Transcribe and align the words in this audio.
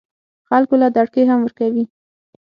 خلکو 0.49 0.75
له 0.81 0.87
دړکې 0.97 1.21
هم 1.29 1.39
ورکوي 1.43 1.85